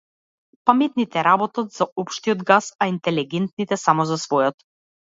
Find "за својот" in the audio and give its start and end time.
4.15-4.63